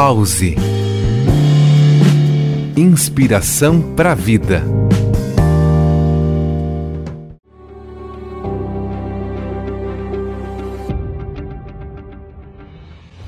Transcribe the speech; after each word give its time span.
Pause. 0.00 0.54
Inspiração 2.76 3.82
para 3.96 4.12
a 4.12 4.14
vida. 4.14 4.62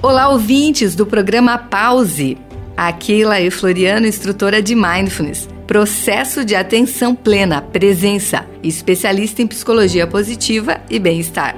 Olá, 0.01 0.29
ouvintes 0.29 0.95
do 0.95 1.05
programa 1.05 1.59
Pause. 1.59 2.39
Aqui, 2.77 3.25
Laí 3.25 3.51
Floriano, 3.51 4.07
instrutora 4.07 4.63
de 4.63 4.77
Mindfulness, 4.77 5.49
processo 5.67 6.45
de 6.45 6.55
atenção 6.55 7.17
plena, 7.17 7.61
presença, 7.61 8.47
especialista 8.63 9.43
em 9.43 9.47
psicologia 9.49 10.07
positiva 10.07 10.81
e 10.89 11.01
bem-estar. 11.01 11.57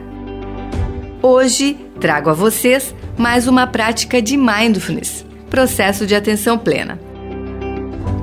Hoje 1.21 1.92
trago 2.03 2.31
a 2.31 2.33
vocês 2.33 2.93
mais 3.17 3.47
uma 3.47 3.65
prática 3.65 4.21
de 4.21 4.37
Mindfulness, 4.37 5.25
processo 5.49 6.05
de 6.05 6.17
atenção 6.17 6.59
plena. 6.59 7.01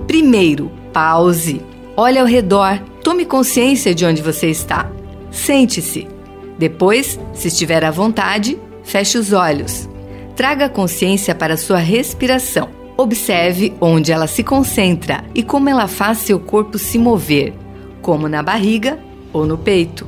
Primeiro, 0.05 0.69
pause. 0.91 1.61
Olhe 1.95 2.19
ao 2.19 2.25
redor, 2.25 2.77
tome 3.01 3.23
consciência 3.23 3.95
de 3.95 4.05
onde 4.05 4.21
você 4.21 4.49
está. 4.49 4.91
Sente-se. 5.31 6.09
Depois, 6.57 7.17
se 7.33 7.47
estiver 7.47 7.85
à 7.85 7.89
vontade, 7.89 8.59
feche 8.83 9.17
os 9.17 9.31
olhos. 9.31 9.87
Traga 10.35 10.65
a 10.65 10.69
consciência 10.69 11.33
para 11.33 11.55
sua 11.55 11.77
respiração. 11.77 12.67
Observe 12.97 13.73
onde 13.79 14.11
ela 14.11 14.27
se 14.27 14.43
concentra 14.43 15.23
e 15.33 15.41
como 15.41 15.69
ela 15.69 15.87
faz 15.87 16.17
seu 16.17 16.37
corpo 16.37 16.77
se 16.77 16.97
mover, 16.97 17.53
como 18.01 18.27
na 18.27 18.43
barriga 18.43 18.99
ou 19.31 19.45
no 19.45 19.57
peito. 19.57 20.05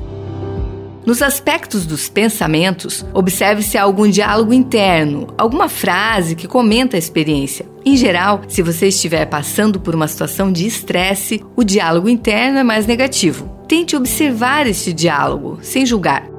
Nos 1.04 1.24
aspectos 1.24 1.88
dos 1.88 2.08
pensamentos, 2.10 3.04
observe 3.12 3.64
se 3.64 3.76
há 3.76 3.82
algum 3.82 4.08
diálogo 4.08 4.54
interno, 4.54 5.34
alguma 5.36 5.68
frase 5.68 6.36
que 6.36 6.48
comenta 6.48 6.96
a 6.96 7.00
experiência. 7.00 7.66
Em 7.84 7.98
geral, 7.98 8.42
se 8.48 8.62
você 8.62 8.90
estiver 8.90 9.26
passando 9.26 9.80
por 9.80 9.96
uma 9.96 10.08
situação 10.08 10.52
de 10.52 10.68
estresse, 10.68 11.44
o 11.56 11.64
diálogo 11.64 12.08
interno 12.08 12.60
é 12.60 12.64
mais 12.64 12.86
negativo. 12.86 13.50
Tente 13.68 13.96
observar 13.96 14.68
este 14.68 14.94
diálogo, 14.94 15.58
sem 15.64 15.88
julgar. 15.88 16.30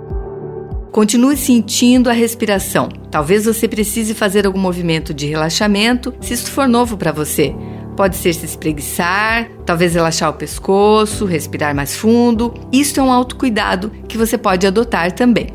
Continue 0.92 1.36
sentindo 1.36 2.08
a 2.08 2.12
respiração. 2.12 2.88
Talvez 3.10 3.46
você 3.46 3.66
precise 3.66 4.14
fazer 4.14 4.46
algum 4.46 4.60
movimento 4.60 5.12
de 5.12 5.26
relaxamento 5.26 6.14
se 6.20 6.34
isso 6.34 6.50
for 6.50 6.68
novo 6.68 6.96
para 6.96 7.10
você. 7.10 7.52
Pode 7.96 8.16
ser 8.16 8.32
se 8.32 8.46
espreguiçar, 8.46 9.48
talvez 9.66 9.94
relaxar 9.94 10.30
o 10.30 10.34
pescoço, 10.34 11.24
respirar 11.24 11.74
mais 11.74 11.96
fundo. 11.96 12.54
Isso 12.72 12.98
é 12.98 13.02
um 13.02 13.12
autocuidado 13.12 13.90
que 14.08 14.18
você 14.18 14.38
pode 14.38 14.66
adotar 14.66 15.12
também. 15.12 15.48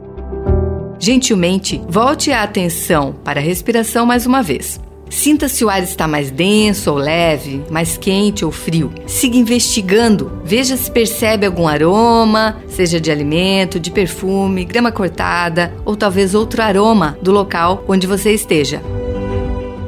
Gentilmente, 1.00 1.82
volte 1.88 2.32
a 2.32 2.44
atenção 2.44 3.14
para 3.24 3.40
a 3.40 3.44
respiração 3.44 4.06
mais 4.06 4.26
uma 4.26 4.42
vez. 4.42 4.80
Sinta 5.10 5.48
se 5.48 5.64
o 5.64 5.70
ar 5.70 5.82
está 5.82 6.08
mais 6.08 6.30
denso 6.30 6.92
ou 6.92 6.98
leve, 6.98 7.64
mais 7.70 7.98
quente 7.98 8.44
ou 8.44 8.52
frio. 8.52 8.92
Siga 9.06 9.38
investigando, 9.38 10.42
veja 10.44 10.76
se 10.76 10.92
percebe 10.92 11.46
algum 11.46 11.68
aroma, 11.68 12.58
seja 12.68 13.00
de 13.00 13.10
alimento, 13.10 13.80
de 13.80 13.90
perfume, 13.90 14.66
grama 14.66 14.92
cortada 14.92 15.74
ou 15.86 15.96
talvez 15.96 16.36
outro 16.36 16.62
aroma 16.62 17.18
do 17.22 17.32
local 17.32 17.84
onde 17.88 18.06
você 18.06 18.34
esteja. 18.34 18.82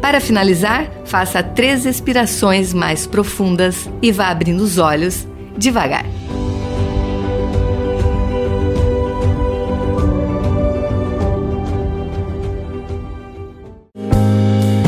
Para 0.02 0.22
finalizar, 0.22 0.89
faça 1.05 1.44
três 1.44 1.86
expirações 1.86 2.73
mais 2.73 3.05
profundas 3.05 3.89
e 4.02 4.11
vá 4.11 4.30
abrindo 4.30 4.61
os 4.61 4.78
olhos 4.78 5.28
devagar. 5.58 6.05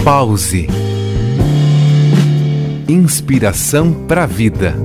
Pause. 0.04 0.68
Inspiração 2.88 3.94
para 4.08 4.24
a 4.24 4.26
vida. 4.26 4.76